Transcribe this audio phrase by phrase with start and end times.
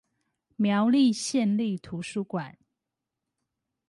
[0.55, 2.57] 苗栗縣立圖書館